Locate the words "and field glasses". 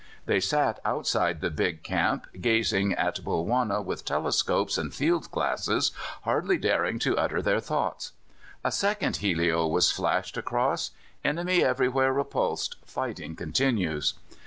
4.75-5.91